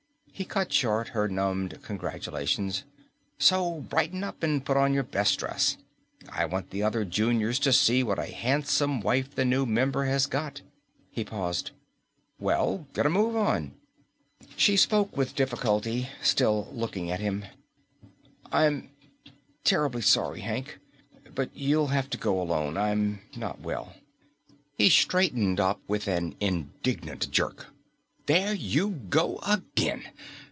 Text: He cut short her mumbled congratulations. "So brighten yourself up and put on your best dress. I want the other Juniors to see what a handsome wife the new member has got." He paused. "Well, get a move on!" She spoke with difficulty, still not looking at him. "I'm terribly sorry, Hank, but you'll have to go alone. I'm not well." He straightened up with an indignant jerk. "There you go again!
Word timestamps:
He 0.33 0.45
cut 0.45 0.73
short 0.73 1.09
her 1.09 1.27
mumbled 1.27 1.83
congratulations. 1.83 2.83
"So 3.37 3.81
brighten 3.81 4.21
yourself 4.21 4.37
up 4.37 4.43
and 4.43 4.65
put 4.65 4.75
on 4.75 4.91
your 4.91 5.03
best 5.03 5.37
dress. 5.37 5.77
I 6.31 6.45
want 6.45 6.71
the 6.71 6.81
other 6.81 7.05
Juniors 7.05 7.59
to 7.59 7.71
see 7.71 8.01
what 8.01 8.17
a 8.17 8.25
handsome 8.25 9.01
wife 9.01 9.35
the 9.35 9.45
new 9.45 9.67
member 9.67 10.05
has 10.05 10.25
got." 10.25 10.61
He 11.11 11.23
paused. 11.23 11.69
"Well, 12.39 12.87
get 12.95 13.05
a 13.05 13.09
move 13.11 13.35
on!" 13.35 13.73
She 14.55 14.77
spoke 14.77 15.15
with 15.15 15.35
difficulty, 15.35 16.09
still 16.23 16.63
not 16.65 16.75
looking 16.75 17.11
at 17.11 17.19
him. 17.19 17.45
"I'm 18.51 18.89
terribly 19.63 20.01
sorry, 20.01 20.39
Hank, 20.39 20.79
but 21.35 21.55
you'll 21.55 21.89
have 21.93 22.09
to 22.09 22.17
go 22.17 22.41
alone. 22.41 22.77
I'm 22.77 23.21
not 23.37 23.59
well." 23.61 23.93
He 24.75 24.89
straightened 24.89 25.59
up 25.59 25.81
with 25.87 26.07
an 26.07 26.33
indignant 26.39 27.29
jerk. 27.29 27.67
"There 28.27 28.53
you 28.53 28.91
go 29.09 29.39
again! 29.45 30.03